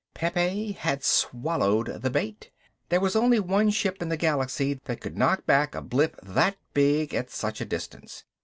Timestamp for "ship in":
3.69-4.09